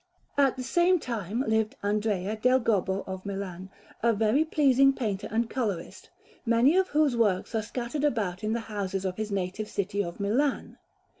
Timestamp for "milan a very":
3.23-4.43